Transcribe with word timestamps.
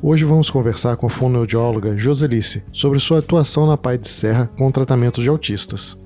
Hoje 0.00 0.24
vamos 0.24 0.48
conversar 0.48 0.96
com 0.96 1.08
a 1.08 1.10
fonoaudióloga 1.10 1.98
Joselice 1.98 2.62
sobre 2.72 3.00
sua 3.00 3.18
atuação 3.18 3.66
na 3.66 3.76
Pai 3.76 3.98
de 3.98 4.06
Serra 4.06 4.48
com 4.56 4.68
o 4.68 4.72
tratamento 4.72 5.20
de 5.20 5.28
autistas. 5.28 5.98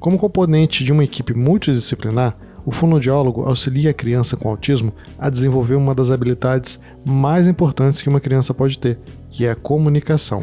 Como 0.00 0.16
componente 0.16 0.82
de 0.82 0.90
uma 0.90 1.04
equipe 1.04 1.34
multidisciplinar, 1.34 2.45
o 2.66 2.72
fonoaudiólogo 2.72 3.44
auxilia 3.44 3.90
a 3.90 3.94
criança 3.94 4.36
com 4.36 4.50
autismo 4.50 4.92
a 5.16 5.30
desenvolver 5.30 5.76
uma 5.76 5.94
das 5.94 6.10
habilidades 6.10 6.80
mais 7.08 7.46
importantes 7.46 8.02
que 8.02 8.08
uma 8.08 8.18
criança 8.18 8.52
pode 8.52 8.76
ter, 8.76 8.98
que 9.30 9.46
é 9.46 9.52
a 9.52 9.54
comunicação. 9.54 10.40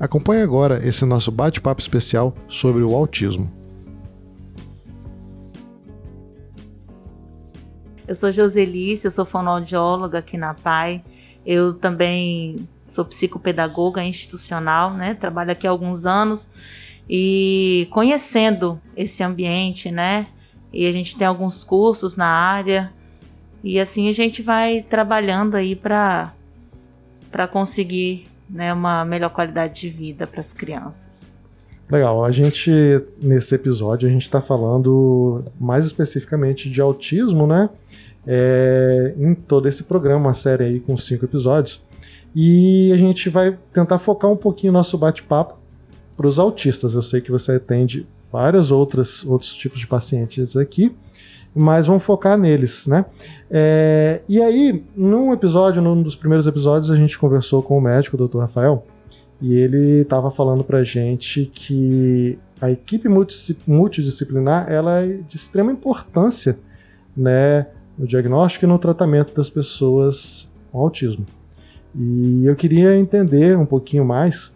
Acompanhe 0.00 0.42
agora 0.42 0.84
esse 0.84 1.04
nosso 1.04 1.30
bate-papo 1.30 1.80
especial 1.80 2.34
sobre 2.48 2.82
o 2.82 2.96
autismo. 2.96 3.50
Eu 8.08 8.14
sou 8.16 8.32
Joselice, 8.32 9.04
eu 9.04 9.10
sou 9.12 9.24
fonoaudióloga 9.24 10.18
aqui 10.18 10.36
na 10.36 10.52
PAI. 10.52 11.04
Eu 11.46 11.74
também 11.74 12.56
sou 12.84 13.04
psicopedagoga 13.04 14.02
institucional, 14.02 14.92
né? 14.94 15.14
Trabalho 15.14 15.52
aqui 15.52 15.64
há 15.64 15.70
alguns 15.70 16.06
anos 16.06 16.50
e 17.08 17.86
conhecendo 17.92 18.80
esse 18.96 19.22
ambiente, 19.22 19.92
né? 19.92 20.26
E 20.72 20.86
a 20.86 20.92
gente 20.92 21.16
tem 21.16 21.26
alguns 21.26 21.64
cursos 21.64 22.16
na 22.16 22.26
área 22.26 22.92
e 23.62 23.80
assim 23.80 24.08
a 24.08 24.12
gente 24.12 24.42
vai 24.42 24.82
trabalhando 24.82 25.56
aí 25.56 25.74
para 25.74 26.32
para 27.30 27.48
conseguir 27.48 28.24
né, 28.48 28.72
uma 28.72 29.04
melhor 29.04 29.30
qualidade 29.30 29.80
de 29.80 29.90
vida 29.90 30.26
para 30.26 30.40
as 30.40 30.52
crianças. 30.52 31.34
Legal, 31.90 32.24
a 32.24 32.32
gente 32.32 32.70
nesse 33.22 33.54
episódio 33.54 34.08
a 34.08 34.12
gente 34.12 34.22
está 34.22 34.40
falando 34.40 35.44
mais 35.60 35.84
especificamente 35.84 36.70
de 36.70 36.80
autismo, 36.80 37.46
né? 37.46 37.68
É, 38.26 39.14
em 39.16 39.34
todo 39.34 39.68
esse 39.68 39.84
programa, 39.84 40.28
uma 40.28 40.34
série 40.34 40.64
aí 40.64 40.80
com 40.80 40.96
cinco 40.96 41.24
episódios. 41.24 41.80
E 42.34 42.92
a 42.92 42.96
gente 42.96 43.30
vai 43.30 43.56
tentar 43.72 43.98
focar 43.98 44.30
um 44.30 44.36
pouquinho 44.36 44.72
nosso 44.72 44.98
bate-papo 44.98 45.56
para 46.16 46.26
os 46.26 46.38
autistas. 46.38 46.94
Eu 46.94 47.02
sei 47.02 47.20
que 47.20 47.30
você 47.30 47.52
atende 47.52 48.06
vários 48.36 48.70
outros, 48.70 49.24
outros 49.24 49.54
tipos 49.54 49.80
de 49.80 49.86
pacientes 49.86 50.58
aqui, 50.58 50.94
mas 51.54 51.86
vamos 51.86 52.04
focar 52.04 52.36
neles, 52.36 52.86
né? 52.86 53.06
É, 53.50 54.20
e 54.28 54.42
aí, 54.42 54.84
num 54.94 55.32
episódio, 55.32 55.80
num 55.80 56.02
dos 56.02 56.14
primeiros 56.14 56.46
episódios, 56.46 56.90
a 56.90 56.96
gente 56.96 57.18
conversou 57.18 57.62
com 57.62 57.78
o 57.78 57.80
médico, 57.80 58.22
o 58.22 58.28
Dr. 58.28 58.40
Rafael, 58.40 58.84
e 59.40 59.54
ele 59.54 60.02
estava 60.02 60.30
falando 60.30 60.62
para 60.62 60.84
gente 60.84 61.50
que 61.54 62.38
a 62.60 62.70
equipe 62.70 63.08
multidisciplinar 63.66 64.70
ela 64.70 65.00
é 65.00 65.20
de 65.26 65.36
extrema 65.36 65.72
importância, 65.72 66.58
né, 67.16 67.68
no 67.96 68.06
diagnóstico 68.06 68.66
e 68.66 68.68
no 68.68 68.78
tratamento 68.78 69.34
das 69.34 69.48
pessoas 69.48 70.46
com 70.70 70.78
autismo. 70.78 71.24
E 71.94 72.44
eu 72.44 72.54
queria 72.54 72.94
entender 72.98 73.56
um 73.56 73.64
pouquinho 73.64 74.04
mais 74.04 74.54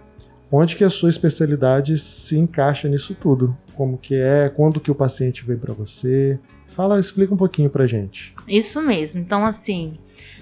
onde 0.51 0.77
que 0.77 0.85
a 0.85 0.91
sua 0.91 1.11
especialidade 1.11 1.99
se 1.99 2.37
encaixa 2.37 2.89
nisso 2.89 3.15
tudo 3.15 3.57
como 3.75 3.97
que 3.97 4.15
é, 4.15 4.49
quando 4.49 4.79
que 4.79 4.91
o 4.91 4.95
paciente 4.95 5.43
vem 5.45 5.57
para 5.57 5.73
você. 5.73 6.39
Fala, 6.69 7.01
explica 7.01 7.33
um 7.33 7.37
pouquinho 7.37 7.71
pra 7.71 7.87
gente. 7.87 8.35
Isso 8.47 8.81
mesmo. 8.83 9.21
Então, 9.21 9.47
assim, 9.47 9.99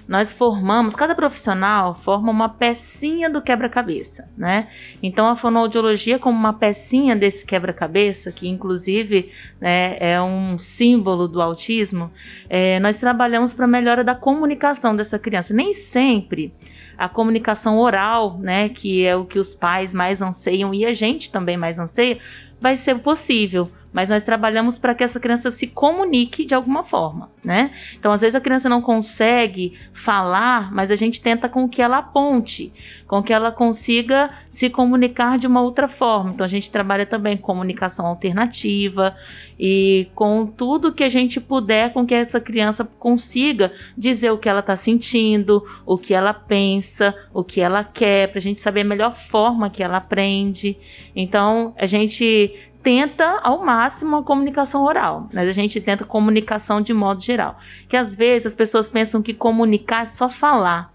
nós 0.09 0.33
formamos, 0.33 0.95
cada 0.95 1.13
profissional 1.13 1.93
forma 1.93 2.31
uma 2.31 2.49
pecinha 2.49 3.29
do 3.29 3.43
quebra-cabeça, 3.43 4.27
né? 4.35 4.67
Então 5.03 5.27
a 5.27 5.35
fonoaudiologia 5.35 6.17
como 6.17 6.35
uma 6.35 6.51
pecinha 6.51 7.15
desse 7.15 7.45
quebra-cabeça, 7.45 8.31
que 8.31 8.47
inclusive 8.47 9.31
né, 9.61 9.97
é 9.99 10.19
um 10.19 10.57
símbolo 10.57 11.27
do 11.27 11.39
autismo, 11.39 12.11
é, 12.49 12.79
nós 12.79 12.97
trabalhamos 12.97 13.53
para 13.53 13.65
a 13.65 13.67
melhora 13.67 14.03
da 14.03 14.15
comunicação 14.15 14.95
dessa 14.95 15.19
criança. 15.19 15.53
Nem 15.53 15.75
sempre 15.75 16.55
a 16.97 17.07
comunicação 17.07 17.77
oral, 17.77 18.39
né, 18.39 18.67
que 18.67 19.05
é 19.05 19.15
o 19.15 19.25
que 19.25 19.37
os 19.37 19.53
pais 19.53 19.93
mais 19.93 20.23
anseiam 20.23 20.73
e 20.73 20.85
a 20.85 20.91
gente 20.91 21.31
também 21.31 21.55
mais 21.55 21.77
anseia, 21.77 22.17
vai 22.59 22.75
ser 22.75 22.97
possível 22.99 23.69
mas 23.91 24.09
nós 24.09 24.23
trabalhamos 24.23 24.77
para 24.77 24.93
que 24.93 25.03
essa 25.03 25.19
criança 25.19 25.49
se 25.49 25.67
comunique 25.67 26.45
de 26.45 26.53
alguma 26.53 26.83
forma, 26.83 27.29
né? 27.43 27.71
Então, 27.97 28.11
às 28.11 28.21
vezes 28.21 28.35
a 28.35 28.41
criança 28.41 28.69
não 28.69 28.81
consegue 28.81 29.73
falar, 29.93 30.71
mas 30.71 30.91
a 30.91 30.95
gente 30.95 31.21
tenta 31.21 31.49
com 31.49 31.67
que 31.67 31.81
ela 31.81 31.97
aponte, 31.97 32.71
com 33.07 33.23
que 33.23 33.33
ela 33.33 33.51
consiga 33.51 34.29
se 34.49 34.69
comunicar 34.69 35.39
de 35.39 35.47
uma 35.47 35.61
outra 35.61 35.87
forma. 35.87 36.31
Então, 36.31 36.45
a 36.45 36.49
gente 36.49 36.69
trabalha 36.69 37.05
também 37.05 37.35
com 37.35 37.49
comunicação 37.49 38.05
alternativa 38.05 39.15
e 39.59 40.07
com 40.15 40.45
tudo 40.45 40.93
que 40.93 41.03
a 41.03 41.09
gente 41.09 41.41
puder 41.41 41.91
com 41.91 42.05
que 42.05 42.13
essa 42.13 42.39
criança 42.39 42.85
consiga 42.99 43.73
dizer 43.97 44.31
o 44.31 44.37
que 44.37 44.47
ela 44.47 44.61
está 44.61 44.75
sentindo, 44.75 45.63
o 45.85 45.97
que 45.97 46.13
ela 46.13 46.33
pensa, 46.33 47.13
o 47.33 47.43
que 47.43 47.59
ela 47.59 47.83
quer, 47.83 48.29
para 48.29 48.39
a 48.39 48.41
gente 48.41 48.59
saber 48.59 48.81
a 48.81 48.85
melhor 48.85 49.15
forma 49.15 49.69
que 49.69 49.83
ela 49.83 49.97
aprende. 49.97 50.77
Então, 51.15 51.73
a 51.77 51.85
gente 51.85 52.53
tenta 52.81 53.39
ao 53.43 53.63
máximo 53.63 54.17
a 54.17 54.23
comunicação 54.23 54.83
oral, 54.83 55.27
mas 55.33 55.47
a 55.47 55.51
gente 55.51 55.81
tenta 55.81 56.05
comunicação 56.05 56.81
de 56.81 56.93
modo 56.93 57.21
geral. 57.21 57.57
Que 57.87 57.97
às 57.97 58.15
vezes 58.15 58.47
as 58.47 58.55
pessoas 58.55 58.89
pensam 58.89 59.21
que 59.21 59.33
comunicar 59.33 60.03
é 60.03 60.05
só 60.05 60.29
falar. 60.29 60.93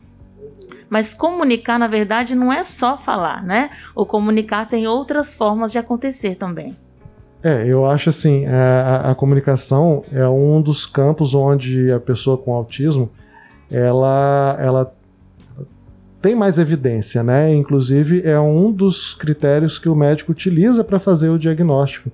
Mas 0.89 1.15
comunicar, 1.15 1.79
na 1.79 1.87
verdade, 1.87 2.35
não 2.35 2.53
é 2.53 2.63
só 2.63 2.97
falar, 2.97 3.43
né? 3.43 3.71
O 3.95 4.07
comunicar 4.07 4.67
tem 4.67 4.87
outras 4.87 5.35
formas 5.35 5.73
de 5.73 5.79
acontecer 5.79 6.37
também. 6.37 6.77
É, 7.43 7.67
eu 7.67 7.85
acho 7.85 8.09
assim, 8.09 8.47
é, 8.47 8.51
a, 8.51 9.11
a 9.11 9.15
comunicação 9.15 10.03
é 10.11 10.27
um 10.27 10.63
dos 10.63 10.87
campos 10.87 11.35
onde 11.35 11.93
a 11.93 12.01
pessoa 12.01 12.39
com 12.39 12.55
autismo 12.55 13.11
ela, 13.71 14.57
ela 14.59 14.95
tem 16.25 16.35
mais 16.35 16.59
evidência, 16.59 17.23
né? 17.23 17.55
Inclusive 17.55 18.23
é 18.25 18.41
um 18.41 18.73
dos 18.73 19.13
critérios 19.13 19.79
que 19.79 19.91
o 19.91 19.95
médico 19.95 20.33
utiliza 20.33 20.83
para 20.83 20.99
fazer 20.99 21.29
o 21.29 21.39
diagnóstico, 21.39 22.11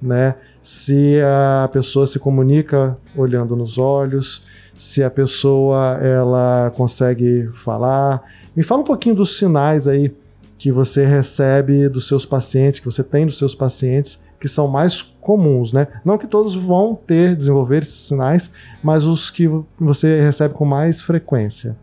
né? 0.00 0.34
Se 0.62 1.20
a 1.20 1.68
pessoa 1.68 2.06
se 2.06 2.18
comunica 2.18 2.96
olhando 3.14 3.54
nos 3.54 3.76
olhos, 3.76 4.42
se 4.72 5.02
a 5.02 5.10
pessoa 5.10 5.98
ela 6.00 6.72
consegue 6.74 7.50
falar. 7.62 8.22
Me 8.56 8.62
fala 8.62 8.80
um 8.80 8.84
pouquinho 8.84 9.14
dos 9.14 9.36
sinais 9.36 9.86
aí 9.86 10.10
que 10.56 10.72
você 10.72 11.04
recebe 11.04 11.86
dos 11.86 12.08
seus 12.08 12.24
pacientes, 12.24 12.80
que 12.80 12.86
você 12.86 13.04
tem 13.04 13.26
dos 13.26 13.36
seus 13.36 13.54
pacientes 13.54 14.18
que 14.40 14.48
são 14.48 14.68
mais 14.68 15.02
comuns, 15.20 15.70
né? 15.70 15.86
Não 16.02 16.16
que 16.16 16.26
todos 16.26 16.54
vão 16.54 16.94
ter, 16.94 17.36
desenvolver 17.36 17.82
esses 17.82 18.08
sinais, 18.08 18.50
mas 18.82 19.04
os 19.04 19.28
que 19.28 19.46
você 19.78 20.18
recebe 20.18 20.54
com 20.54 20.64
mais 20.64 20.98
frequência. 20.98 21.76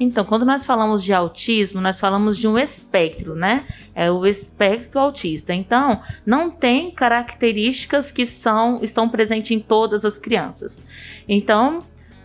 Então, 0.00 0.24
quando 0.24 0.46
nós 0.46 0.64
falamos 0.64 1.04
de 1.04 1.12
autismo, 1.12 1.78
nós 1.78 2.00
falamos 2.00 2.38
de 2.38 2.48
um 2.48 2.58
espectro, 2.58 3.34
né? 3.34 3.66
É 3.94 4.10
o 4.10 4.26
espectro 4.26 4.98
autista. 4.98 5.52
Então, 5.52 6.00
não 6.24 6.50
tem 6.50 6.90
características 6.90 8.10
que 8.10 8.24
são 8.24 8.80
estão 8.82 9.10
presentes 9.10 9.50
em 9.50 9.60
todas 9.60 10.02
as 10.06 10.16
crianças. 10.16 10.82
Então, 11.28 11.80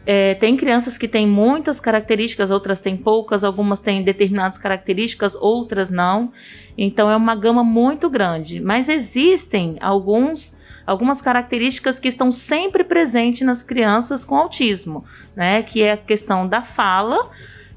é, 0.06 0.36
tem 0.36 0.56
crianças 0.56 0.98
que 0.98 1.08
têm 1.08 1.28
muitas 1.28 1.80
características, 1.80 2.50
outras 2.50 2.80
têm 2.80 2.96
poucas, 2.96 3.44
algumas 3.44 3.80
têm 3.80 4.04
determinadas 4.04 4.58
características, 4.58 5.36
outras 5.36 5.90
não. 5.90 6.32
Então 6.78 7.10
é 7.10 7.16
uma 7.16 7.36
gama 7.36 7.64
muito 7.64 8.10
grande. 8.10 8.62
Mas 8.62 8.88
existem 8.88 9.78
alguns 9.82 10.58
algumas 10.86 11.20
características 11.20 12.00
que 12.00 12.08
estão 12.08 12.32
sempre 12.32 12.84
presentes 12.84 13.42
nas 13.42 13.64
crianças 13.64 14.24
com 14.24 14.36
autismo, 14.36 15.04
né? 15.36 15.64
Que 15.64 15.82
é 15.82 15.94
a 15.94 15.98
questão 15.98 16.48
da 16.48 16.62
fala, 16.62 17.28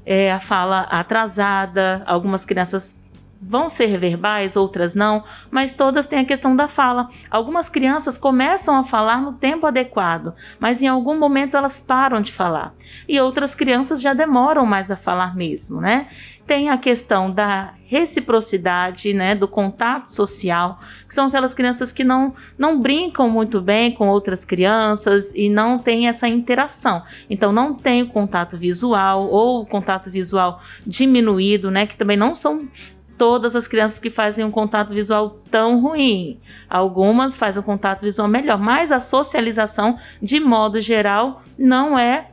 é, 0.09 0.31
a 0.31 0.39
fala 0.39 0.81
atrasada, 0.89 2.01
algumas 2.07 2.43
crianças 2.43 2.99
vão 3.39 3.69
ser 3.69 3.95
verbais, 3.99 4.55
outras 4.55 4.95
não, 4.95 5.23
mas 5.51 5.71
todas 5.71 6.07
têm 6.07 6.19
a 6.19 6.25
questão 6.25 6.55
da 6.55 6.67
fala. 6.67 7.09
Algumas 7.29 7.69
crianças 7.69 8.17
começam 8.17 8.75
a 8.75 8.83
falar 8.83 9.21
no 9.21 9.33
tempo 9.33 9.67
adequado, 9.67 10.33
mas 10.59 10.81
em 10.81 10.87
algum 10.87 11.17
momento 11.17 11.55
elas 11.55 11.79
param 11.79 12.21
de 12.21 12.33
falar. 12.33 12.73
E 13.07 13.19
outras 13.21 13.53
crianças 13.53 14.01
já 14.01 14.13
demoram 14.13 14.65
mais 14.65 14.89
a 14.89 14.97
falar 14.97 15.35
mesmo, 15.35 15.79
né? 15.79 16.07
Tem 16.49 16.71
a 16.71 16.79
questão 16.79 17.29
da 17.29 17.75
reciprocidade, 17.85 19.13
né, 19.13 19.35
do 19.35 19.47
contato 19.47 20.07
social, 20.07 20.79
que 21.07 21.13
são 21.13 21.27
aquelas 21.27 21.53
crianças 21.53 21.93
que 21.93 22.03
não, 22.03 22.33
não 22.57 22.79
brincam 22.79 23.29
muito 23.29 23.61
bem 23.61 23.91
com 23.91 24.07
outras 24.07 24.43
crianças 24.43 25.31
e 25.35 25.47
não 25.47 25.77
tem 25.77 26.07
essa 26.07 26.27
interação. 26.27 27.03
Então 27.29 27.51
não 27.51 27.75
tem 27.75 28.01
o 28.01 28.07
contato 28.09 28.57
visual 28.57 29.29
ou 29.29 29.61
o 29.61 29.65
contato 29.67 30.09
visual 30.09 30.59
diminuído, 30.87 31.69
né, 31.69 31.85
que 31.85 31.95
também 31.95 32.17
não 32.17 32.33
são 32.33 32.67
todas 33.15 33.55
as 33.55 33.67
crianças 33.67 33.99
que 33.99 34.09
fazem 34.09 34.43
um 34.43 34.49
contato 34.49 34.91
visual 34.91 35.39
tão 35.51 35.79
ruim. 35.79 36.39
Algumas 36.67 37.37
fazem 37.37 37.61
um 37.61 37.65
contato 37.65 38.01
visual 38.01 38.27
melhor, 38.27 38.57
mas 38.57 38.91
a 38.91 38.99
socialização, 38.99 39.99
de 40.19 40.39
modo 40.39 40.79
geral, 40.79 41.43
não 41.59 41.99
é 41.99 42.31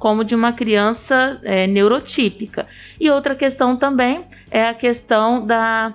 como 0.00 0.24
de 0.24 0.34
uma 0.34 0.52
criança 0.52 1.38
é, 1.44 1.66
neurotípica. 1.66 2.66
E 2.98 3.08
outra 3.10 3.36
questão 3.36 3.76
também 3.76 4.24
é 4.50 4.66
a 4.66 4.74
questão 4.74 5.46
da 5.46 5.94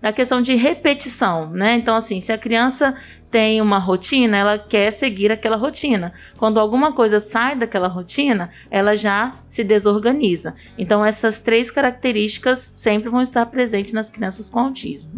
na 0.00 0.12
questão 0.12 0.40
de 0.40 0.54
repetição, 0.54 1.50
né? 1.50 1.74
Então, 1.74 1.96
assim, 1.96 2.20
se 2.20 2.32
a 2.32 2.38
criança 2.38 2.94
tem 3.32 3.60
uma 3.60 3.78
rotina, 3.80 4.36
ela 4.36 4.56
quer 4.56 4.92
seguir 4.92 5.32
aquela 5.32 5.56
rotina. 5.56 6.12
Quando 6.38 6.60
alguma 6.60 6.92
coisa 6.92 7.18
sai 7.18 7.56
daquela 7.56 7.88
rotina, 7.88 8.48
ela 8.70 8.94
já 8.94 9.32
se 9.48 9.64
desorganiza. 9.64 10.54
Então, 10.78 11.04
essas 11.04 11.40
três 11.40 11.72
características 11.72 12.60
sempre 12.60 13.10
vão 13.10 13.20
estar 13.20 13.44
presentes 13.46 13.92
nas 13.92 14.08
crianças 14.08 14.48
com 14.48 14.60
autismo. 14.60 15.10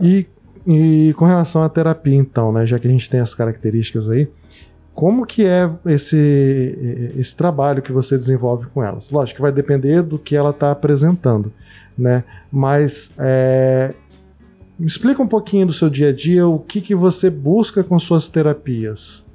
E, 0.00 0.26
e 0.66 1.12
com 1.18 1.26
relação 1.26 1.62
à 1.62 1.68
terapia, 1.68 2.16
então, 2.16 2.50
né? 2.50 2.66
Já 2.66 2.78
que 2.78 2.88
a 2.88 2.90
gente 2.90 3.10
tem 3.10 3.20
as 3.20 3.34
características 3.34 4.08
aí, 4.08 4.26
como 4.98 5.24
que 5.24 5.46
é 5.46 5.70
esse, 5.86 7.12
esse 7.16 7.36
trabalho 7.36 7.80
que 7.80 7.92
você 7.92 8.18
desenvolve 8.18 8.66
com 8.66 8.82
elas? 8.82 9.10
Lógico 9.12 9.36
que 9.36 9.42
vai 9.42 9.52
depender 9.52 10.02
do 10.02 10.18
que 10.18 10.34
ela 10.34 10.50
está 10.50 10.72
apresentando 10.72 11.52
né? 11.98 12.22
Mas 12.50 13.10
é, 13.18 13.92
explica 14.78 15.20
um 15.20 15.26
pouquinho 15.26 15.66
do 15.66 15.72
seu 15.72 15.90
dia 15.90 16.10
a 16.10 16.12
dia, 16.12 16.46
o 16.46 16.60
que, 16.60 16.80
que 16.80 16.94
você 16.94 17.28
busca 17.28 17.82
com 17.82 17.98
suas 17.98 18.28
terapias. 18.28 19.26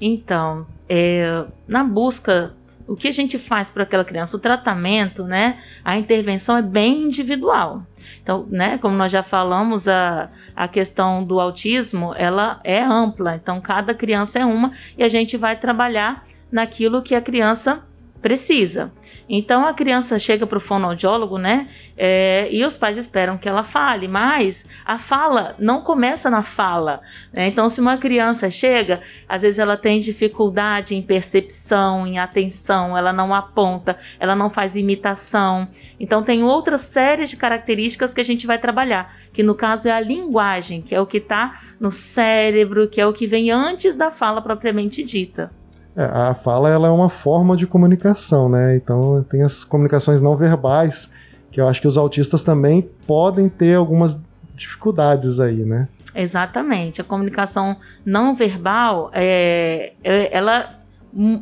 Então, 0.00 0.66
é, 0.88 1.44
na 1.66 1.84
busca, 1.84 2.52
o 2.88 2.96
que 2.96 3.06
a 3.06 3.12
gente 3.12 3.38
faz 3.38 3.68
para 3.68 3.82
aquela 3.82 4.04
criança? 4.04 4.36
O 4.36 4.40
tratamento, 4.40 5.24
né? 5.24 5.58
A 5.84 5.98
intervenção 5.98 6.56
é 6.56 6.62
bem 6.62 7.02
individual. 7.02 7.86
Então, 8.22 8.46
né, 8.50 8.78
como 8.78 8.96
nós 8.96 9.12
já 9.12 9.22
falamos, 9.22 9.86
a, 9.86 10.30
a 10.56 10.66
questão 10.66 11.22
do 11.22 11.38
autismo, 11.38 12.14
ela 12.16 12.58
é 12.64 12.82
ampla. 12.82 13.36
Então, 13.36 13.60
cada 13.60 13.92
criança 13.92 14.38
é 14.38 14.44
uma 14.44 14.72
e 14.96 15.04
a 15.04 15.08
gente 15.08 15.36
vai 15.36 15.56
trabalhar 15.56 16.26
naquilo 16.50 17.02
que 17.02 17.14
a 17.14 17.20
criança 17.20 17.82
precisa. 18.20 18.92
Então 19.28 19.66
a 19.66 19.74
criança 19.74 20.18
chega 20.18 20.46
para 20.46 20.58
o 20.58 20.60
fonoaudiólogo, 20.60 21.38
né? 21.38 21.66
É, 21.96 22.48
e 22.50 22.64
os 22.64 22.76
pais 22.76 22.96
esperam 22.96 23.36
que 23.36 23.48
ela 23.48 23.62
fale, 23.62 24.06
mas 24.06 24.64
a 24.84 24.98
fala 24.98 25.54
não 25.58 25.82
começa 25.82 26.30
na 26.30 26.42
fala. 26.42 27.00
Né? 27.32 27.48
Então, 27.48 27.68
se 27.68 27.80
uma 27.80 27.96
criança 27.96 28.48
chega, 28.48 29.00
às 29.28 29.42
vezes 29.42 29.58
ela 29.58 29.76
tem 29.76 29.98
dificuldade 29.98 30.94
em 30.94 31.02
percepção, 31.02 32.06
em 32.06 32.18
atenção, 32.18 32.96
ela 32.96 33.12
não 33.12 33.34
aponta, 33.34 33.98
ela 34.20 34.36
não 34.36 34.48
faz 34.48 34.76
imitação. 34.76 35.68
Então, 35.98 36.22
tem 36.22 36.44
outra 36.44 36.78
série 36.78 37.26
de 37.26 37.36
características 37.36 38.14
que 38.14 38.20
a 38.20 38.24
gente 38.24 38.46
vai 38.46 38.58
trabalhar, 38.58 39.16
que 39.32 39.42
no 39.42 39.54
caso 39.54 39.88
é 39.88 39.92
a 39.92 40.00
linguagem, 40.00 40.80
que 40.80 40.94
é 40.94 41.00
o 41.00 41.06
que 41.06 41.18
está 41.18 41.60
no 41.80 41.90
cérebro, 41.90 42.88
que 42.88 43.00
é 43.00 43.06
o 43.06 43.12
que 43.12 43.26
vem 43.26 43.50
antes 43.50 43.96
da 43.96 44.12
fala 44.12 44.40
propriamente 44.40 45.02
dita. 45.02 45.57
É, 45.98 46.04
a 46.04 46.32
fala 46.32 46.70
ela 46.70 46.86
é 46.86 46.90
uma 46.92 47.10
forma 47.10 47.56
de 47.56 47.66
comunicação, 47.66 48.48
né? 48.48 48.76
Então 48.76 49.26
tem 49.28 49.42
as 49.42 49.64
comunicações 49.64 50.22
não 50.22 50.36
verbais, 50.36 51.10
que 51.50 51.60
eu 51.60 51.66
acho 51.66 51.80
que 51.80 51.88
os 51.88 51.96
autistas 51.96 52.44
também 52.44 52.88
podem 53.04 53.48
ter 53.48 53.74
algumas 53.74 54.16
dificuldades 54.54 55.40
aí, 55.40 55.64
né? 55.64 55.88
Exatamente. 56.14 57.00
A 57.00 57.04
comunicação 57.04 57.76
não 58.06 58.32
verbal, 58.32 59.10
é, 59.12 59.92
é 60.04 60.36
ela 60.36 60.68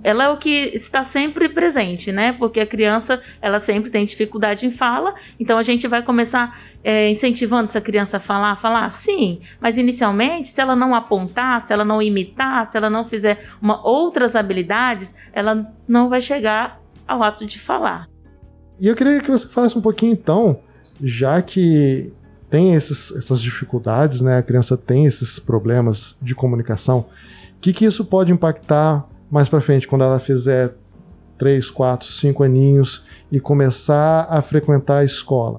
ela 0.05 0.25
é 0.25 0.29
o 0.29 0.37
que 0.37 0.71
está 0.75 1.03
sempre 1.03 1.49
presente, 1.49 2.13
né? 2.13 2.33
Porque 2.33 2.61
a 2.61 2.67
criança, 2.67 3.21
ela 3.41 3.59
sempre 3.59 3.91
tem 3.91 4.05
dificuldade 4.05 4.67
em 4.67 4.71
fala, 4.71 5.15
então 5.39 5.59
a 5.59 5.63
gente 5.63 5.89
vai 5.89 6.03
começar 6.03 6.59
é, 6.85 7.11
incentivando 7.11 7.65
essa 7.65 7.81
criança 7.81 8.19
a 8.19 8.21
falar, 8.21 8.53
a 8.53 8.57
falar, 8.57 8.89
sim, 8.91 9.41
mas 9.61 9.77
inicialmente, 9.77 10.49
se 10.49 10.61
ela 10.61 10.77
não 10.77 10.95
apontar, 10.95 11.61
se 11.61 11.73
ela 11.73 11.85
não 11.85 12.01
imitar, 12.01 12.67
se 12.67 12.77
ela 12.77 12.89
não 12.89 13.05
fizer 13.05 13.45
uma, 13.61 13.85
outras 13.87 14.37
habilidades, 14.37 15.15
ela 15.33 15.73
não 15.87 16.09
vai 16.09 16.21
chegar 16.21 16.81
ao 17.07 17.23
ato 17.23 17.45
de 17.45 17.59
falar. 17.59 18.09
E 18.79 18.87
eu 18.87 18.95
queria 18.95 19.21
que 19.21 19.31
você 19.31 19.49
falasse 19.49 19.77
um 19.77 19.83
pouquinho 19.83 20.13
então, 20.13 20.61
já 21.03 21.43
que 21.43 22.13
tem 22.49 22.75
esses, 22.75 23.11
essas 23.17 23.41
dificuldades, 23.41 24.21
né? 24.21 24.39
A 24.39 24.43
criança 24.43 24.77
tem 24.77 25.07
esses 25.07 25.39
problemas 25.39 26.17
de 26.23 26.35
comunicação, 26.35 27.07
o 27.57 27.61
que, 27.61 27.73
que 27.73 27.85
isso 27.85 28.05
pode 28.05 28.31
impactar 28.31 29.05
mais 29.31 29.49
para 29.49 29.61
frente, 29.61 29.87
quando 29.87 30.05
ela 30.05 30.21
fizer 30.21 30.75
3, 31.39 31.71
4, 31.71 32.07
5 32.07 32.43
aninhos 32.43 33.05
e 33.31 33.41
começar 33.41 34.27
a 34.31 34.41
frequentar 34.43 34.99
a 34.99 35.05
escola? 35.05 35.59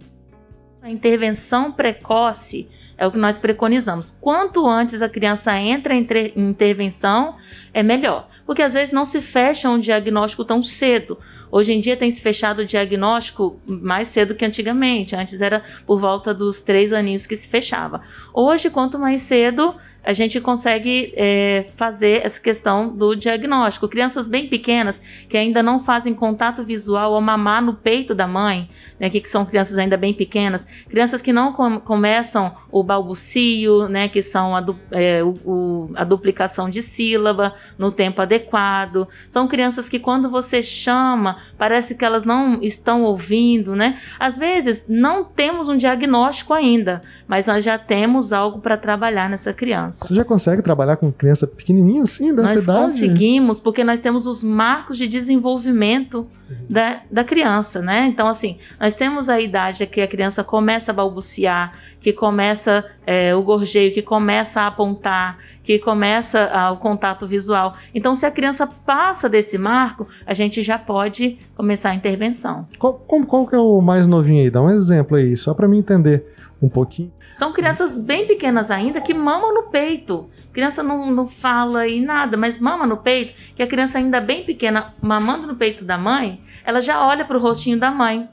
A 0.82 0.90
intervenção 0.90 1.72
precoce 1.72 2.68
é 2.98 3.06
o 3.06 3.12
que 3.12 3.18
nós 3.18 3.38
preconizamos. 3.38 4.10
Quanto 4.20 4.68
antes 4.68 5.02
a 5.02 5.10
criança 5.10 5.56
entra 5.58 5.94
em 5.94 6.08
intervenção, 6.36 7.36
é 7.74 7.84
melhor. 7.84 8.28
Porque 8.46 8.62
às 8.62 8.74
vezes 8.74 8.92
não 8.92 9.06
se 9.06 9.22
fecha 9.22 9.70
um 9.70 9.80
diagnóstico 9.80 10.44
tão 10.44 10.64
cedo. 10.64 11.20
Hoje 11.52 11.74
em 11.74 11.80
dia 11.80 11.96
tem 11.96 12.10
se 12.10 12.22
fechado 12.22 12.60
o 12.60 12.66
diagnóstico 12.66 13.60
mais 13.68 14.08
cedo 14.08 14.34
que 14.34 14.44
antigamente. 14.44 15.16
Antes 15.16 15.40
era 15.42 15.64
por 15.86 16.00
volta 16.00 16.34
dos 16.34 16.62
três 16.62 16.92
aninhos 16.92 17.28
que 17.28 17.36
se 17.36 17.48
fechava. 17.48 18.02
Hoje, 18.34 18.70
quanto 18.70 18.98
mais 18.98 19.22
cedo, 19.22 19.76
a 20.08 20.14
gente 20.14 20.40
consegue 20.40 21.12
é, 21.18 21.66
fazer 21.76 22.26
essa 22.26 22.40
questão 22.40 22.88
do 22.88 23.14
diagnóstico. 23.14 23.90
Crianças 23.90 24.30
bem 24.30 24.48
pequenas 24.48 25.02
que 25.28 25.36
ainda 25.36 25.62
não 25.62 25.84
fazem 25.84 26.14
contato 26.14 26.64
visual 26.64 27.14
ao 27.14 27.20
mamar 27.20 27.62
no 27.62 27.74
peito 27.74 28.16
da 28.16 28.26
mãe, 28.26 28.70
né, 28.98 29.10
que, 29.10 29.20
que 29.20 29.28
são 29.28 29.46
crianças 29.46 29.78
ainda 29.78 29.98
bem 29.98 30.14
pequenas, 30.14 30.66
crianças 30.90 31.22
que 31.22 31.34
não 31.34 31.52
com, 31.52 31.78
começam 31.82 32.56
o 32.72 32.82
balbucio, 32.82 33.90
né, 33.90 34.08
que 34.08 34.22
são 34.22 34.56
a, 34.56 34.62
du, 34.62 34.80
é, 34.92 35.22
o, 35.22 35.34
o, 35.44 35.92
a 35.94 36.06
duplicação 36.06 36.70
de 36.70 36.82
sílaba 36.82 37.54
no 37.78 37.92
tempo 37.92 38.22
adequado, 38.22 39.10
são 39.30 39.46
crianças 39.46 39.90
que 39.90 40.00
quando 40.00 40.30
você 40.30 40.62
chama, 40.62 41.36
parece 41.58 41.96
que 41.96 42.06
elas 42.06 42.24
não 42.24 42.64
estão 42.64 43.04
ouvindo, 43.04 43.76
né? 43.76 44.00
Às 44.18 44.38
vezes 44.38 44.86
não 44.88 45.26
temos 45.26 45.68
um 45.68 45.76
diagnóstico 45.76 46.54
ainda, 46.54 47.02
mas 47.28 47.46
nós 47.46 47.62
já 47.62 47.78
temos 47.78 48.32
algo 48.32 48.62
para 48.62 48.78
trabalhar 48.78 49.30
nessa 49.30 49.52
criança. 49.52 49.97
Você 50.06 50.16
já 50.16 50.24
consegue 50.24 50.62
trabalhar 50.62 50.98
com 50.98 51.12
criança 51.12 51.48
pequenininha 51.48 52.04
assim, 52.04 52.34
dessa 52.34 52.54
nós 52.54 52.64
idade? 52.64 52.80
Nós 52.80 52.92
conseguimos, 52.94 53.60
porque 53.60 53.84
nós 53.84 54.00
temos 54.00 54.28
os 54.28 54.44
marcos 54.44 54.98
de 54.98 55.08
desenvolvimento 55.08 56.28
uhum. 56.50 56.56
da, 56.70 57.02
da 57.10 57.24
criança, 57.24 57.82
né? 57.82 58.06
Então, 58.08 58.28
assim, 58.28 58.58
nós 58.80 58.94
temos 58.94 59.30
a 59.30 59.40
idade 59.42 59.86
que 59.88 60.02
a 60.02 60.08
criança 60.08 60.44
começa 60.44 60.92
a 60.92 60.94
balbuciar, 60.94 61.74
que 62.00 62.14
começa 62.14 62.86
é, 63.06 63.34
o 63.36 63.42
gorjeio, 63.42 63.94
que 63.94 64.02
começa 64.02 64.62
a 64.62 64.68
apontar, 64.68 65.38
que 65.64 65.80
começa 65.80 66.46
a, 66.46 66.72
o 66.72 66.78
contato 66.78 67.26
visual. 67.26 67.74
Então, 67.94 68.14
se 68.14 68.26
a 68.26 68.32
criança 68.32 68.68
passa 68.68 69.28
desse 69.28 69.58
marco, 69.58 70.08
a 70.26 70.34
gente 70.34 70.62
já 70.62 70.78
pode 70.78 71.40
começar 71.56 71.90
a 71.90 71.96
intervenção. 71.96 72.68
Qual, 72.78 72.94
qual, 72.94 73.24
qual 73.24 73.48
que 73.48 73.56
é 73.56 73.60
o 73.60 73.82
mais 73.82 74.06
novinho 74.06 74.44
aí? 74.44 74.50
Dá 74.50 74.62
um 74.62 74.70
exemplo 74.70 75.18
aí, 75.18 75.36
só 75.36 75.54
para 75.54 75.68
mim 75.68 75.80
entender 75.80 76.26
um 76.62 76.70
pouquinho. 76.70 77.12
São 77.32 77.54
crianças 77.54 77.98
bem 77.98 78.26
pequenas 78.26 78.72
ainda 78.72 79.02
que 79.02 79.14
mamam 79.14 79.54
no 79.54 79.64
peito. 79.70 80.30
criança 80.52 80.82
não, 80.82 81.12
não 81.12 81.28
fala 81.28 81.88
e 81.88 82.02
nada, 82.02 82.36
mas 82.36 82.60
mama 82.60 82.88
no 82.88 82.98
peito, 82.98 83.34
que 83.56 83.62
a 83.62 83.68
criança 83.68 83.98
ainda 83.98 84.20
bem 84.20 84.44
pequena, 84.44 84.94
mamando 85.02 85.46
no 85.46 85.56
peito 85.56 85.86
da 85.86 85.98
mãe, 85.98 86.42
ela 86.66 86.82
já 86.82 87.06
olha 87.06 87.26
para 87.26 87.38
o 87.38 87.42
rostinho 87.42 87.80
da 87.80 87.92
mãe. 87.92 88.28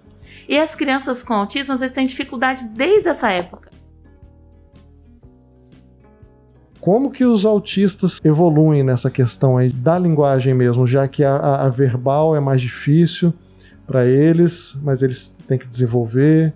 E 0.48 0.58
as 0.58 0.74
crianças 0.74 1.22
com 1.22 1.34
autismo, 1.34 1.74
às 1.74 1.80
vezes, 1.80 1.94
têm 1.94 2.06
dificuldade 2.06 2.64
desde 2.64 3.08
essa 3.08 3.30
época. 3.30 3.70
Como 6.80 7.10
que 7.10 7.24
os 7.24 7.46
autistas 7.46 8.20
evoluem 8.22 8.82
nessa 8.82 9.10
questão 9.10 9.56
aí 9.56 9.70
da 9.70 9.98
linguagem 9.98 10.52
mesmo, 10.52 10.86
já 10.86 11.08
que 11.08 11.24
a, 11.24 11.62
a 11.62 11.68
verbal 11.70 12.36
é 12.36 12.40
mais 12.40 12.60
difícil 12.60 13.32
para 13.86 14.04
eles, 14.04 14.76
mas 14.82 15.02
eles 15.02 15.34
têm 15.48 15.58
que 15.58 15.66
desenvolver? 15.66 16.52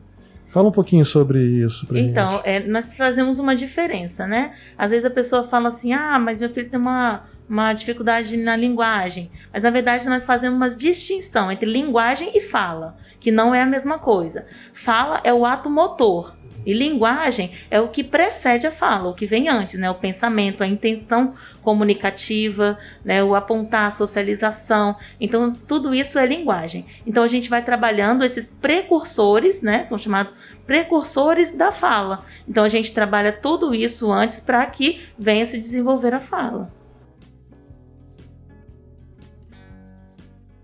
Fala 0.48 0.68
um 0.68 0.72
pouquinho 0.72 1.04
sobre 1.04 1.38
isso 1.38 1.86
pra 1.86 1.98
Então, 1.98 2.40
é, 2.42 2.60
nós 2.60 2.94
fazemos 2.94 3.38
uma 3.38 3.54
diferença, 3.54 4.26
né? 4.26 4.54
Às 4.76 4.90
vezes 4.90 5.04
a 5.04 5.10
pessoa 5.10 5.44
fala 5.44 5.68
assim, 5.68 5.92
ah, 5.92 6.18
mas 6.18 6.40
meu 6.40 6.48
filho 6.48 6.70
tem 6.70 6.80
uma, 6.80 7.24
uma 7.48 7.72
dificuldade 7.74 8.36
na 8.36 8.56
linguagem. 8.56 9.30
Mas 9.52 9.62
na 9.62 9.70
verdade 9.70 10.06
nós 10.06 10.24
fazemos 10.24 10.56
uma 10.56 10.70
distinção 10.70 11.52
entre 11.52 11.70
linguagem 11.70 12.32
e 12.34 12.40
fala, 12.40 12.96
que 13.20 13.30
não 13.30 13.54
é 13.54 13.60
a 13.60 13.66
mesma 13.66 13.98
coisa. 13.98 14.46
Fala 14.72 15.20
é 15.22 15.34
o 15.34 15.44
ato 15.44 15.68
motor. 15.68 16.34
E 16.68 16.74
linguagem 16.74 17.52
é 17.70 17.80
o 17.80 17.88
que 17.88 18.04
precede 18.04 18.66
a 18.66 18.70
fala, 18.70 19.08
o 19.08 19.14
que 19.14 19.24
vem 19.24 19.48
antes, 19.48 19.80
né? 19.80 19.88
O 19.90 19.94
pensamento, 19.94 20.62
a 20.62 20.66
intenção 20.66 21.32
comunicativa, 21.62 22.78
né? 23.02 23.24
O 23.24 23.34
apontar, 23.34 23.86
a 23.86 23.90
socialização. 23.90 24.94
Então, 25.18 25.50
tudo 25.50 25.94
isso 25.94 26.18
é 26.18 26.26
linguagem. 26.26 26.84
Então, 27.06 27.24
a 27.24 27.26
gente 27.26 27.48
vai 27.48 27.64
trabalhando 27.64 28.22
esses 28.22 28.50
precursores, 28.50 29.62
né? 29.62 29.84
São 29.84 29.96
chamados 29.96 30.34
precursores 30.66 31.56
da 31.56 31.72
fala. 31.72 32.22
Então, 32.46 32.64
a 32.64 32.68
gente 32.68 32.92
trabalha 32.92 33.32
tudo 33.32 33.74
isso 33.74 34.12
antes 34.12 34.38
para 34.38 34.66
que 34.66 35.00
venha 35.18 35.46
se 35.46 35.56
desenvolver 35.56 36.12
a 36.12 36.20
fala. 36.20 36.70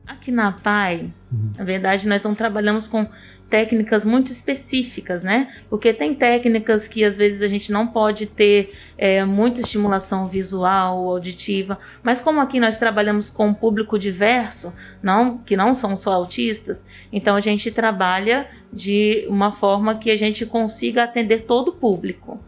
Aqui 0.06 0.30
na 0.30 0.52
PAI, 0.52 1.11
uhum. 1.32 1.52
na 1.56 1.64
verdade, 1.64 2.06
nós 2.06 2.23
não 2.23 2.34
trabalhamos 2.34 2.87
com 2.87 3.08
técnicas 3.54 4.04
muito 4.04 4.32
específicas, 4.32 5.23
né? 5.23 5.54
Porque 5.70 5.92
tem 5.92 6.12
técnicas 6.12 6.88
que 6.88 7.04
às 7.04 7.16
vezes 7.16 7.40
a 7.40 7.46
gente 7.46 7.70
não 7.70 7.87
pode 7.87 8.26
ter 8.26 8.75
é, 8.99 9.25
muita 9.25 9.61
estimulação 9.61 10.26
visual 10.26 10.99
ou 10.99 11.11
auditiva, 11.12 11.78
mas 12.02 12.20
como 12.20 12.40
aqui 12.40 12.58
nós 12.58 12.78
trabalhamos 12.78 13.30
com 13.30 13.46
um 13.46 13.54
público 13.54 13.96
diverso, 13.96 14.75
não 15.00 15.38
que 15.38 15.56
não 15.56 15.73
são 15.73 15.94
só 15.94 16.14
autistas, 16.14 16.84
então 17.12 17.37
a 17.37 17.40
gente 17.40 17.70
trabalha 17.70 18.49
de 18.73 19.25
uma 19.28 19.52
forma 19.52 19.94
que 19.94 20.11
a 20.11 20.16
gente 20.16 20.44
consiga 20.44 21.04
atender 21.04 21.42
todo 21.42 21.68
o 21.68 21.75
público. 21.75 22.40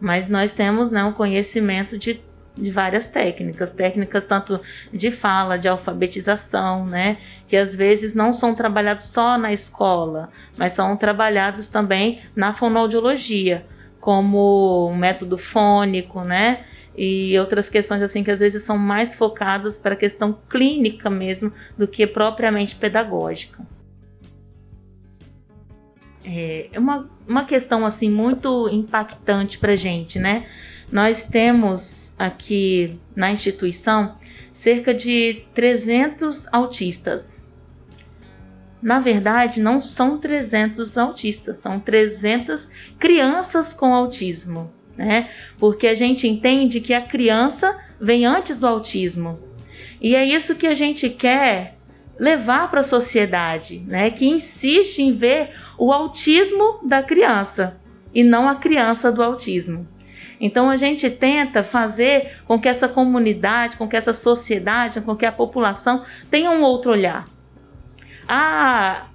Mas 0.00 0.26
nós 0.26 0.50
temos 0.50 0.90
né, 0.90 1.04
um 1.04 1.12
conhecimento 1.12 1.96
de 1.96 2.20
de 2.58 2.70
várias 2.70 3.06
técnicas, 3.06 3.70
técnicas 3.70 4.24
tanto 4.24 4.60
de 4.92 5.10
fala, 5.10 5.58
de 5.58 5.68
alfabetização, 5.68 6.84
né, 6.86 7.18
que 7.46 7.56
às 7.56 7.74
vezes 7.74 8.14
não 8.14 8.32
são 8.32 8.54
trabalhados 8.54 9.04
só 9.06 9.38
na 9.38 9.52
escola, 9.52 10.28
mas 10.56 10.72
são 10.72 10.96
trabalhados 10.96 11.68
também 11.68 12.20
na 12.34 12.52
fonoaudiologia, 12.52 13.64
como 14.00 14.88
um 14.90 14.96
método 14.96 15.38
fônico, 15.38 16.22
né, 16.22 16.64
e 16.96 17.38
outras 17.38 17.68
questões 17.68 18.02
assim 18.02 18.24
que 18.24 18.30
às 18.30 18.40
vezes 18.40 18.62
são 18.62 18.76
mais 18.76 19.14
focadas 19.14 19.76
para 19.76 19.94
a 19.94 19.96
questão 19.96 20.36
clínica 20.50 21.08
mesmo 21.08 21.52
do 21.76 21.86
que 21.86 22.06
propriamente 22.06 22.74
pedagógica. 22.74 23.64
É 26.24 26.78
uma, 26.78 27.08
uma 27.26 27.44
questão 27.44 27.86
assim 27.86 28.10
muito 28.10 28.68
impactante 28.68 29.58
para 29.58 29.74
gente, 29.76 30.18
né? 30.18 30.46
Nós 30.90 31.24
temos 31.24 32.14
aqui 32.18 32.98
na 33.14 33.30
instituição 33.30 34.16
cerca 34.52 34.94
de 34.94 35.44
300 35.54 36.46
autistas. 36.52 37.46
Na 38.80 38.98
verdade, 38.98 39.60
não 39.60 39.80
são 39.80 40.18
300 40.18 40.96
autistas, 40.96 41.58
são 41.58 41.78
300 41.78 42.68
crianças 42.98 43.74
com 43.74 43.92
autismo, 43.92 44.72
né? 44.96 45.28
Porque 45.58 45.86
a 45.86 45.94
gente 45.94 46.26
entende 46.26 46.80
que 46.80 46.94
a 46.94 47.02
criança 47.02 47.76
vem 48.00 48.24
antes 48.24 48.58
do 48.58 48.66
autismo. 48.66 49.38
E 50.00 50.14
é 50.14 50.24
isso 50.24 50.54
que 50.54 50.66
a 50.66 50.74
gente 50.74 51.10
quer 51.10 51.76
levar 52.18 52.70
para 52.70 52.80
a 52.80 52.84
sociedade, 52.84 53.84
né? 53.86 54.10
Que 54.10 54.26
insiste 54.26 55.00
em 55.00 55.12
ver 55.12 55.50
o 55.76 55.92
autismo 55.92 56.80
da 56.82 57.02
criança 57.02 57.78
e 58.14 58.24
não 58.24 58.48
a 58.48 58.54
criança 58.54 59.12
do 59.12 59.22
autismo. 59.22 59.86
Então 60.40 60.70
a 60.70 60.76
gente 60.76 61.08
tenta 61.10 61.62
fazer 61.62 62.38
com 62.46 62.60
que 62.60 62.68
essa 62.68 62.88
comunidade, 62.88 63.76
com 63.76 63.88
que 63.88 63.96
essa 63.96 64.12
sociedade, 64.12 65.00
com 65.00 65.16
que 65.16 65.26
a 65.26 65.32
população 65.32 66.02
tenha 66.30 66.50
um 66.50 66.62
outro 66.62 66.90
olhar. 66.90 67.24
Ah, 68.26 69.06